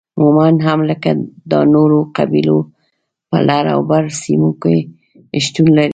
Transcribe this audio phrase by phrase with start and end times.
[0.21, 1.11] مومند هم لکه
[1.51, 2.59] دا نورو قبيلو
[3.29, 4.75] په لر او بر سیمو کې
[5.45, 5.89] شتون لري